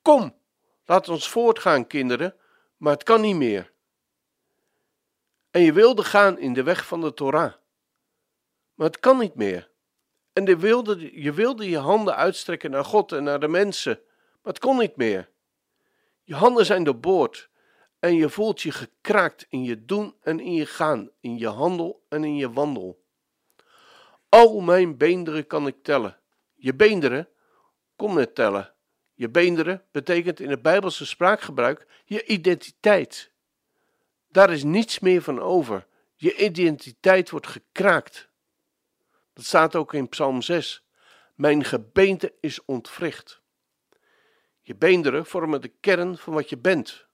Kom, 0.02 0.36
laat 0.84 1.08
ons 1.08 1.28
voortgaan, 1.28 1.86
kinderen, 1.86 2.36
maar 2.76 2.92
het 2.92 3.02
kan 3.02 3.20
niet 3.20 3.36
meer. 3.36 3.72
En 5.50 5.60
je 5.60 5.72
wilde 5.72 6.04
gaan 6.04 6.38
in 6.38 6.52
de 6.52 6.62
weg 6.62 6.86
van 6.86 7.00
de 7.00 7.14
Torah, 7.14 7.52
maar 8.74 8.86
het 8.86 9.00
kan 9.00 9.18
niet 9.18 9.34
meer. 9.34 9.70
En 10.32 10.44
je 10.44 10.56
wilde, 10.56 11.22
je 11.22 11.32
wilde 11.32 11.68
je 11.68 11.78
handen 11.78 12.16
uitstrekken 12.16 12.70
naar 12.70 12.84
God 12.84 13.12
en 13.12 13.24
naar 13.24 13.40
de 13.40 13.48
mensen, 13.48 14.00
maar 14.42 14.52
het 14.52 14.62
kon 14.62 14.78
niet 14.78 14.96
meer. 14.96 15.30
Je 16.22 16.34
handen 16.34 16.66
zijn 16.66 16.84
doorboord 16.84 17.50
en 17.98 18.14
je 18.14 18.28
voelt 18.28 18.62
je 18.62 18.70
gekraakt 18.70 19.46
in 19.48 19.62
je 19.62 19.84
doen 19.84 20.14
en 20.20 20.40
in 20.40 20.52
je 20.52 20.66
gaan, 20.66 21.10
in 21.20 21.38
je 21.38 21.48
handel 21.48 22.04
en 22.08 22.24
in 22.24 22.36
je 22.36 22.52
wandel. 22.52 23.04
Al 24.28 24.60
mijn 24.60 24.96
beenderen 24.96 25.46
kan 25.46 25.66
ik 25.66 25.82
tellen. 25.82 26.18
Je 26.56 26.74
beenderen, 26.74 27.28
kom 27.96 28.14
net 28.14 28.34
tellen. 28.34 28.74
Je 29.14 29.28
beenderen 29.28 29.84
betekent 29.90 30.40
in 30.40 30.50
het 30.50 30.62
Bijbelse 30.62 31.06
spraakgebruik 31.06 31.86
je 32.04 32.24
identiteit. 32.24 33.30
Daar 34.28 34.52
is 34.52 34.64
niets 34.64 34.98
meer 34.98 35.22
van 35.22 35.40
over. 35.40 35.86
Je 36.14 36.36
identiteit 36.36 37.30
wordt 37.30 37.46
gekraakt. 37.46 38.28
Dat 39.32 39.44
staat 39.44 39.76
ook 39.76 39.94
in 39.94 40.08
Psalm 40.08 40.42
6. 40.42 40.84
Mijn 41.34 41.64
gebeente 41.64 42.34
is 42.40 42.64
ontwricht. 42.64 43.40
Je 44.60 44.74
beenderen 44.74 45.26
vormen 45.26 45.60
de 45.60 45.72
kern 45.80 46.16
van 46.16 46.34
wat 46.34 46.48
je 46.48 46.58
bent. 46.58 47.06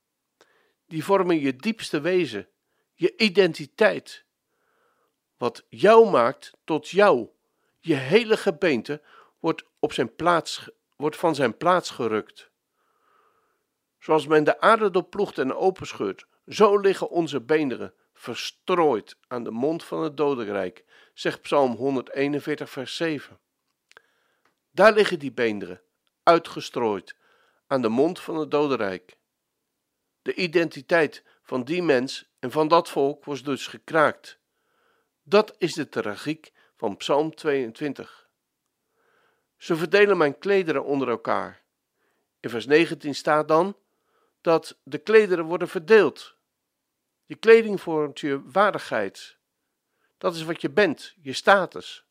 Die 0.86 1.04
vormen 1.04 1.40
je 1.40 1.56
diepste 1.56 2.00
wezen, 2.00 2.48
je 2.94 3.16
identiteit. 3.16 4.24
Wat 5.36 5.64
jou 5.68 6.10
maakt 6.10 6.52
tot 6.64 6.88
jou. 6.88 7.28
Je 7.80 7.94
hele 7.94 8.36
gebeente 8.36 9.02
wordt, 9.42 9.64
op 9.78 9.92
zijn 9.92 10.14
plaats, 10.14 10.70
wordt 10.96 11.16
van 11.16 11.34
zijn 11.34 11.56
plaats 11.56 11.90
gerukt. 11.90 12.50
Zoals 13.98 14.26
men 14.26 14.44
de 14.44 14.60
aarde 14.60 14.90
doorploegt 14.90 15.38
en 15.38 15.54
openscheurt, 15.54 16.26
zo 16.46 16.78
liggen 16.78 17.08
onze 17.08 17.40
beenderen 17.40 17.94
verstrooid 18.12 19.16
aan 19.28 19.44
de 19.44 19.50
mond 19.50 19.84
van 19.84 20.02
het 20.02 20.16
dodenrijk, 20.16 20.84
zegt 21.14 21.42
Psalm 21.42 21.74
141, 21.74 22.70
vers 22.70 22.96
7. 22.96 23.38
Daar 24.70 24.92
liggen 24.92 25.18
die 25.18 25.32
beenderen, 25.32 25.82
uitgestrooid, 26.22 27.16
aan 27.66 27.82
de 27.82 27.88
mond 27.88 28.20
van 28.20 28.36
het 28.36 28.50
dodenrijk. 28.50 29.16
De 30.22 30.34
identiteit 30.34 31.24
van 31.42 31.64
die 31.64 31.82
mens 31.82 32.30
en 32.38 32.50
van 32.50 32.68
dat 32.68 32.88
volk 32.88 33.24
was 33.24 33.42
dus 33.42 33.66
gekraakt. 33.66 34.38
Dat 35.22 35.54
is 35.58 35.72
de 35.72 35.88
tragiek 35.88 36.52
van 36.76 36.96
Psalm 36.96 37.34
22. 37.34 38.21
Ze 39.62 39.76
verdelen 39.76 40.16
mijn 40.16 40.38
klederen 40.38 40.84
onder 40.84 41.08
elkaar. 41.08 41.62
In 42.40 42.50
vers 42.50 42.66
19 42.66 43.14
staat 43.14 43.48
dan 43.48 43.76
dat 44.40 44.76
de 44.82 44.98
klederen 44.98 45.44
worden 45.44 45.68
verdeeld. 45.68 46.34
Je 47.24 47.34
kleding 47.34 47.80
vormt 47.80 48.20
je 48.20 48.42
waardigheid. 48.50 49.36
Dat 50.18 50.34
is 50.34 50.42
wat 50.42 50.60
je 50.60 50.70
bent, 50.70 51.14
je 51.20 51.32
status. 51.32 52.04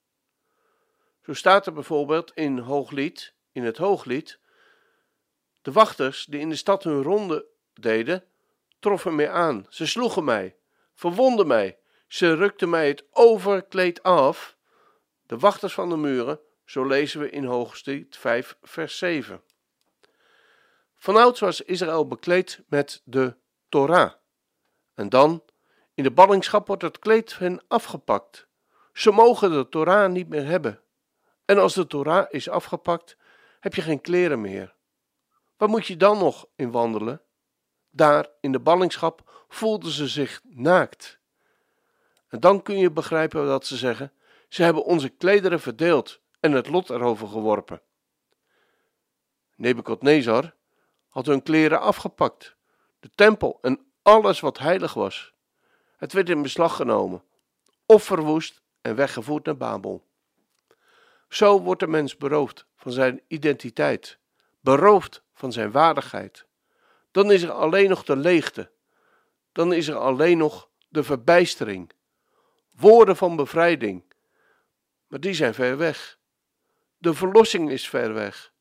Zo 1.22 1.34
staat 1.34 1.66
er 1.66 1.74
bijvoorbeeld 1.74 2.32
in 2.34 2.58
Hooglied, 2.58 3.34
in 3.52 3.64
het 3.64 3.78
Hooglied, 3.78 4.40
de 5.62 5.72
wachters 5.72 6.26
die 6.26 6.40
in 6.40 6.50
de 6.50 6.56
stad 6.56 6.84
hun 6.84 7.02
ronde 7.02 7.46
deden, 7.74 8.24
troffen 8.80 9.16
mij 9.16 9.30
aan. 9.30 9.66
Ze 9.70 9.88
sloegen 9.88 10.24
mij, 10.24 10.56
verwonden 10.94 11.48
mij, 11.48 11.78
ze 12.08 12.34
rukten 12.34 12.70
mij 12.70 12.88
het 12.88 13.06
overkleed 13.12 14.04
af. 14.04 14.56
De 15.26 15.38
wachters 15.38 15.74
van 15.74 15.90
de 15.90 15.98
muren, 15.98 16.40
zo 16.72 16.86
lezen 16.86 17.20
we 17.20 17.30
in 17.30 17.44
Hooglied 17.44 18.18
5, 18.18 18.58
vers 18.62 18.98
7. 18.98 19.42
Vanouds 20.98 21.40
was 21.40 21.62
Israël 21.62 22.08
bekleed 22.08 22.64
met 22.68 23.02
de 23.04 23.36
Torah. 23.70 24.12
En 24.94 25.10
dan, 25.10 25.44
in 25.94 26.04
de 26.04 26.12
ballingschap 26.12 26.68
wordt 26.68 26.82
het 26.82 27.00
kleed 27.00 27.38
hen 27.38 27.62
afgepakt. 27.68 28.48
Ze 28.94 29.12
mogen 29.12 29.52
de 29.52 29.70
Torah 29.70 30.12
niet 30.12 30.30
meer 30.30 30.46
hebben. 30.46 30.82
En 31.46 31.58
als 31.58 31.74
de 31.74 31.88
Torah 31.88 32.26
is 32.30 32.50
afgepakt, 32.50 33.18
heb 33.60 33.76
je 33.76 33.82
geen 33.82 34.02
kleren 34.02 34.42
meer. 34.42 34.76
Waar 35.58 35.70
moet 35.70 35.88
je 35.88 35.98
dan 35.98 36.18
nog 36.18 36.48
in 36.56 36.72
wandelen? 36.72 37.22
Daar, 37.90 38.28
in 38.42 38.52
de 38.52 38.60
ballingschap, 38.60 39.46
voelden 39.50 39.92
ze 39.92 40.08
zich 40.08 40.42
naakt. 40.44 41.20
En 42.28 42.40
dan 42.40 42.62
kun 42.62 42.78
je 42.78 42.92
begrijpen 42.92 43.46
dat 43.46 43.66
ze 43.66 43.78
zeggen: 43.78 44.14
ze 44.50 44.64
hebben 44.64 44.84
onze 44.84 45.10
klederen 45.10 45.60
verdeeld 45.60 46.22
en 46.42 46.52
het 46.52 46.68
lot 46.68 46.90
erover 46.90 47.28
geworpen. 47.28 47.82
Nebukadnezar 49.56 50.54
had 51.10 51.26
hun 51.26 51.44
kleren 51.44 51.82
afgepakt, 51.82 52.56
de 53.00 53.10
tempel 53.16 53.58
en 53.62 53.92
alles 54.02 54.40
wat 54.40 54.58
heilig 54.58 54.94
was. 54.94 55.34
Het 55.98 56.14
werd 56.14 56.30
in 56.30 56.42
beslag 56.42 56.76
genomen, 56.76 57.24
of 57.86 58.04
verwoest 58.04 58.62
en 58.82 58.96
weggevoerd 58.96 59.46
naar 59.46 59.58
Babel. 59.58 60.08
Zo 61.30 61.62
wordt 61.62 61.80
de 61.80 61.88
mens 61.88 62.18
beroofd 62.18 62.66
van 62.76 62.92
zijn 62.92 63.22
identiteit, 63.28 64.18
beroofd 64.60 65.24
van 65.34 65.52
zijn 65.52 65.72
waardigheid. 65.72 66.46
Dan 67.12 67.32
is 67.32 67.44
er 67.44 67.52
alleen 67.52 67.90
nog 67.90 68.04
de 68.04 68.16
leegte, 68.16 68.72
dan 69.52 69.74
is 69.74 69.88
er 69.88 69.96
alleen 69.96 70.38
nog 70.38 70.70
de 70.88 71.04
verbijstering, 71.04 71.92
woorden 72.72 73.16
van 73.16 73.36
bevrijding, 73.36 74.14
maar 75.08 75.20
die 75.20 75.34
zijn 75.34 75.54
ver 75.54 75.78
weg. 75.78 76.20
De 77.02 77.14
verlossing 77.14 77.70
is 77.72 77.90
ver 77.90 78.14
weg. 78.14 78.52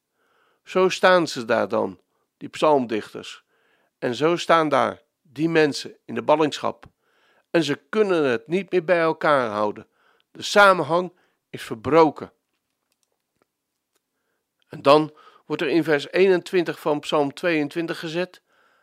Zo 0.65 0.89
staan 0.89 1.29
ze 1.29 1.45
daar 1.45 1.69
dan, 1.69 2.01
die 2.37 2.49
psalmdichters, 2.49 3.45
en 3.99 4.15
zo 4.15 4.37
staan 4.37 4.69
daar 4.69 5.03
die 5.23 5.49
mensen 5.49 5.97
in 6.05 6.15
de 6.15 6.23
ballingschap. 6.23 6.85
En 7.51 7.63
ze 7.65 7.75
kunnen 7.89 8.25
het 8.25 8.47
niet 8.47 8.71
meer 8.71 8.85
bij 8.85 9.01
elkaar 9.01 9.49
houden. 9.49 9.87
De 10.31 10.43
samenhang 10.43 11.13
is 11.51 11.63
verbroken. 11.63 12.33
En 14.69 14.83
dan 14.83 15.17
wordt 15.47 15.63
er 15.63 15.69
in 15.69 15.85
vers 15.85 16.11
21 16.11 16.81
van 16.81 17.01
Psalm 17.01 17.35
22 17.35 17.99
gezet: 17.99 18.43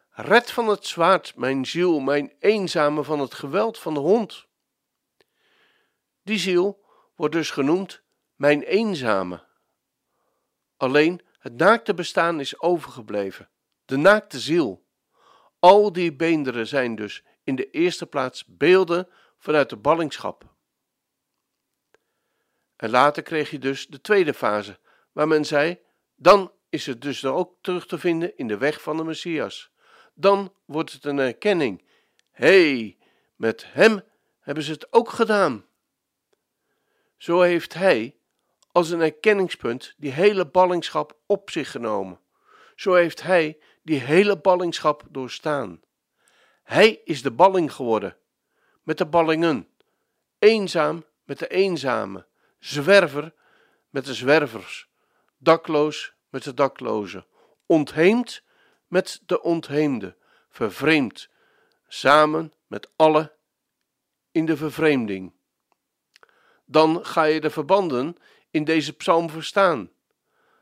Red 0.10 0.52
van 0.52 0.68
het 0.68 0.86
zwaard, 0.86 1.36
mijn 1.36 1.66
ziel, 1.66 2.00
mijn 2.00 2.34
eenzame 2.40 3.04
van 3.04 3.20
het 3.20 3.34
geweld 3.34 3.80
van 3.80 3.94
de 3.94 4.00
hond. 4.00 4.48
Die 6.24 6.40
ziel 6.40 6.86
wordt 7.16 7.34
dus 7.34 7.52
genoemd 7.52 8.06
mijn 8.36 8.62
eenzame. 8.62 9.47
Alleen 10.78 11.22
het 11.40 11.58
naakte 11.58 11.94
bestaan 11.94 12.40
is 12.40 12.60
overgebleven, 12.60 13.50
de 13.86 13.98
naakte 13.98 14.40
ziel. 14.40 14.86
Al 15.60 15.92
die 15.92 16.14
beenderen 16.14 16.68
zijn 16.68 16.96
dus 16.96 17.24
in 17.44 17.56
de 17.56 17.70
eerste 17.70 18.06
plaats 18.06 18.46
beelden 18.46 19.08
vanuit 19.38 19.70
de 19.70 19.78
ballingschap. 19.78 20.56
En 22.76 22.90
later 22.90 23.24
kreeg 23.24 23.50
je 23.50 23.60
dus 23.60 23.88
de 23.88 24.02
tweede 24.02 24.34
fase, 24.34 24.80
waar 25.12 25.28
men 25.28 25.46
zei: 25.46 25.80
dan 26.16 26.52
is 26.70 26.86
het 26.86 27.02
dus 27.02 27.26
ook 27.26 27.56
terug 27.62 27.88
te 27.88 27.98
vinden 27.98 28.38
in 28.38 28.48
de 28.48 28.58
weg 28.58 28.82
van 28.82 28.98
de 28.98 29.04
Messias. 29.04 29.72
Dan 30.14 30.54
wordt 30.66 30.92
het 30.92 31.06
een 31.06 31.20
erkenning. 31.20 31.84
Hé, 32.32 32.72
hey, 32.72 32.98
met 33.36 33.66
hem 33.68 34.02
hebben 34.40 34.64
ze 34.64 34.72
het 34.72 34.94
ook 34.94 35.10
gedaan. 35.10 35.66
Zo 37.18 37.42
heeft 37.42 37.74
hij 37.74 38.17
als 38.78 38.90
een 38.90 39.02
erkenningspunt 39.02 39.94
die 39.98 40.12
hele 40.12 40.46
ballingschap 40.46 41.18
op 41.26 41.50
zich 41.50 41.72
genomen. 41.72 42.20
Zo 42.76 42.94
heeft 42.94 43.22
hij 43.24 43.58
die 43.84 44.00
hele 44.00 44.38
ballingschap 44.38 45.04
doorstaan. 45.10 45.82
Hij 46.64 47.02
is 47.04 47.22
de 47.22 47.32
balling 47.32 47.74
geworden, 47.74 48.18
met 48.84 48.98
de 48.98 49.06
ballingen, 49.06 49.68
eenzaam 50.40 51.06
met 51.24 51.40
de 51.40 51.48
eenzame, 51.48 52.26
zwerver 52.60 53.34
met 53.90 54.06
de 54.06 54.14
zwervers, 54.14 54.90
dakloos 55.38 56.14
met 56.30 56.44
de 56.44 56.54
daklozen, 56.54 57.26
ontheemd 57.66 58.44
met 58.88 59.22
de 59.26 59.42
ontheemde, 59.42 60.16
vervreemd, 60.50 61.30
samen 61.88 62.54
met 62.68 62.90
alle 62.96 63.34
in 64.32 64.46
de 64.46 64.58
vervreemding. 64.58 65.34
Dan 66.66 67.06
ga 67.06 67.24
je 67.24 67.42
de 67.42 67.50
verbanden 67.50 68.18
in 68.52 68.64
deze 68.64 68.94
psalm 68.94 69.30
verstaan, 69.30 69.92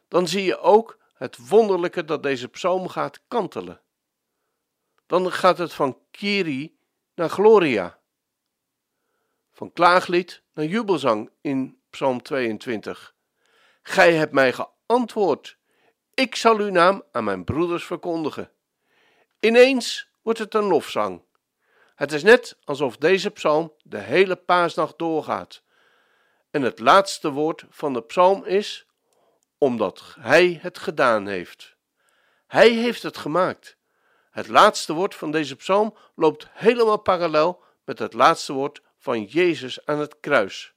dan 0.08 0.28
zie 0.28 0.44
je 0.44 0.60
ook 0.60 1.00
het 1.14 1.48
wonderlijke 1.48 2.06
dat 2.06 2.24
deze 2.24 2.48
psalm 2.48 2.88
gaat 2.88 3.22
kantelen. 3.28 3.82
Dan 5.06 5.32
gaat 5.32 5.58
het 5.58 5.74
van 5.74 5.98
Kiri 6.12 6.78
naar 7.16 7.30
Gloria, 7.30 8.00
van 9.52 9.74
klaaglied 9.74 10.42
naar 10.54 10.66
jubelzang 10.66 11.30
in 11.42 11.80
Psalm 11.90 12.22
22. 12.22 13.16
Gij 13.82 14.14
hebt 14.14 14.34
mij 14.34 14.54
geantwoord, 14.54 15.58
ik 16.14 16.36
zal 16.36 16.58
uw 16.58 16.70
naam 16.70 17.04
aan 17.12 17.24
mijn 17.24 17.44
broeders 17.44 17.86
verkondigen. 17.86 18.52
Ineens 19.40 20.10
wordt 20.22 20.40
het 20.40 20.54
een 20.54 20.64
lofzang. 20.64 21.22
Het 21.96 22.12
is 22.12 22.24
net 22.24 22.58
alsof 22.64 22.98
deze 22.98 23.30
psalm 23.30 23.74
de 23.84 23.98
hele 23.98 24.36
paasnacht 24.36 24.98
doorgaat. 24.98 25.64
En 26.56 26.62
het 26.62 26.80
laatste 26.80 27.32
woord 27.32 27.66
van 27.70 27.94
de 27.94 28.02
psalm 28.02 28.46
is: 28.46 28.86
omdat 29.58 30.16
Hij 30.20 30.60
het 30.62 30.78
gedaan 30.78 31.28
heeft. 31.28 31.76
Hij 32.48 32.70
heeft 32.70 33.04
het 33.04 33.18
gemaakt. 33.18 33.78
Het 34.32 34.48
laatste 34.48 34.94
woord 34.94 35.16
van 35.16 35.32
deze 35.32 35.56
psalm 35.56 35.98
loopt 36.14 36.48
helemaal 36.52 36.98
parallel 36.98 37.64
met 37.84 38.00
het 38.00 38.14
laatste 38.14 38.54
woord 38.54 38.82
van 38.98 39.24
Jezus 39.24 39.86
aan 39.86 40.00
het 40.00 40.20
kruis. 40.20 40.74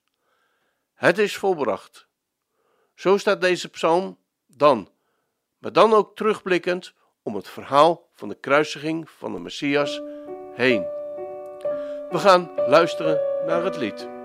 Het 0.95 1.19
is 1.19 1.37
volbracht. 1.37 2.07
Zo 2.95 3.17
staat 3.17 3.41
deze 3.41 3.69
psalm 3.69 4.19
dan, 4.47 4.91
maar 5.59 5.73
dan 5.73 5.93
ook 5.93 6.17
terugblikkend 6.17 6.93
om 7.23 7.35
het 7.35 7.49
verhaal 7.49 8.09
van 8.15 8.29
de 8.29 8.35
kruisiging 8.35 9.11
van 9.11 9.33
de 9.33 9.39
Messias 9.39 10.01
heen. 10.55 10.83
We 12.11 12.19
gaan 12.19 12.51
luisteren 12.57 13.21
naar 13.47 13.65
het 13.65 13.77
lied. 13.77 14.18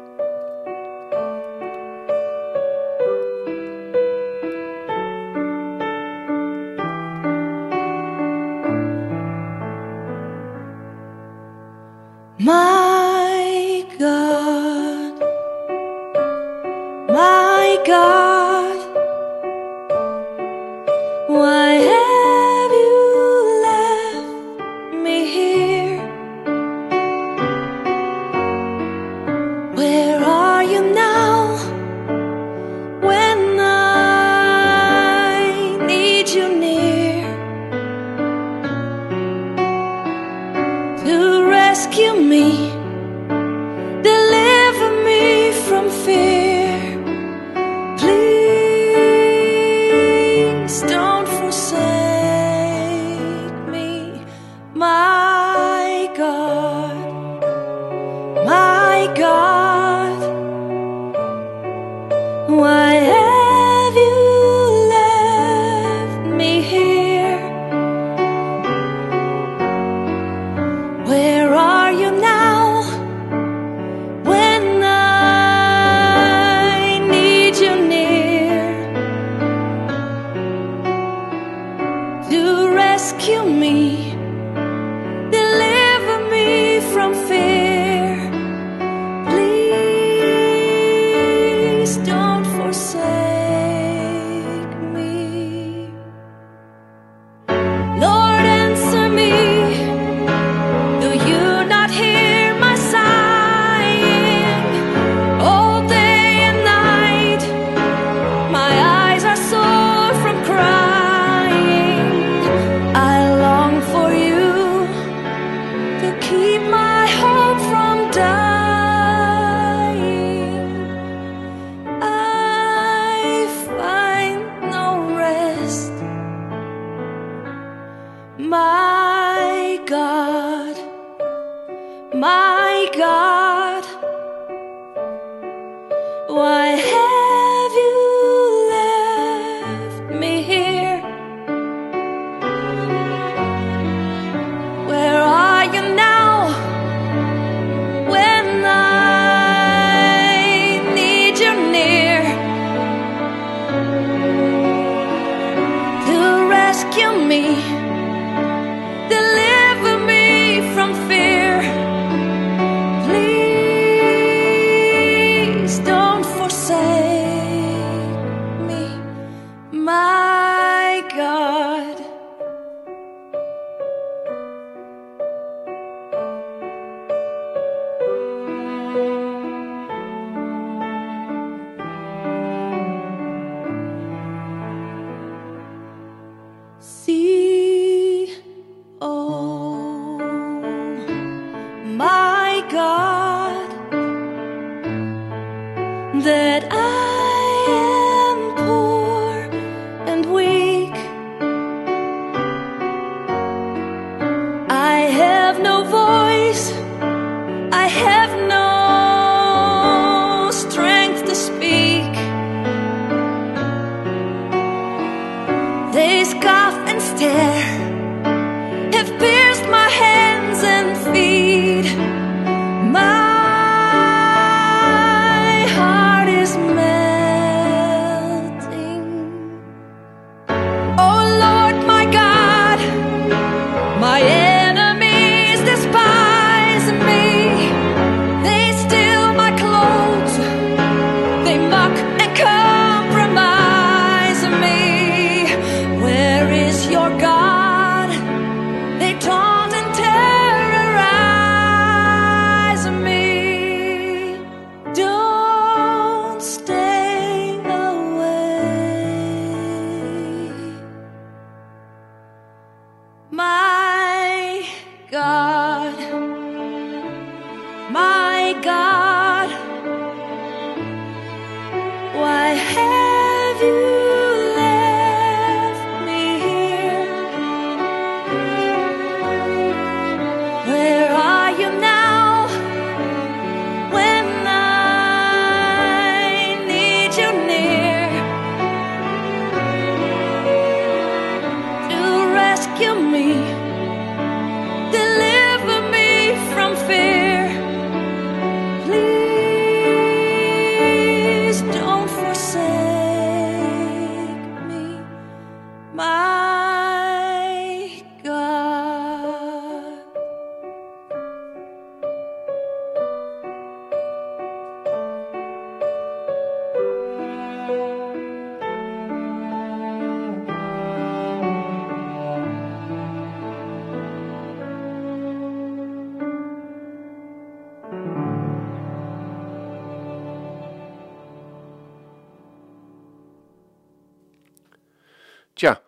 Tja, 335.54 335.82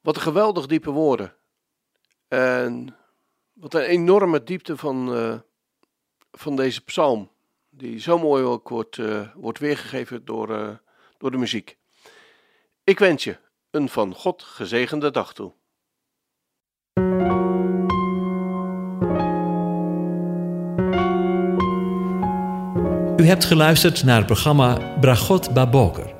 wat 0.00 0.16
een 0.16 0.22
geweldig 0.22 0.66
diepe 0.66 0.90
woorden. 0.90 1.34
En 2.28 2.96
wat 3.52 3.74
een 3.74 3.80
enorme 3.80 4.42
diepte 4.42 4.76
van, 4.76 5.14
eh, 5.14 5.38
van 6.32 6.56
deze 6.56 6.80
psalm. 6.80 7.30
Die 7.70 7.98
zo 7.98 8.18
mooi 8.18 8.44
ook 8.44 8.68
wordt, 8.68 8.98
eh, 8.98 9.28
wordt 9.34 9.58
weergegeven 9.58 10.24
door, 10.24 10.54
eh, 10.54 10.68
door 11.18 11.30
de 11.30 11.36
muziek. 11.36 11.78
Ik 12.84 12.98
wens 12.98 13.24
je 13.24 13.38
een 13.70 13.88
van 13.88 14.14
God 14.14 14.42
gezegende 14.42 15.10
dag 15.10 15.34
toe. 15.34 15.52
U 23.16 23.26
hebt 23.26 23.44
geluisterd 23.44 24.04
naar 24.04 24.16
het 24.16 24.26
programma 24.26 24.98
Bragot 25.00 25.54
Baboker. 25.54 26.19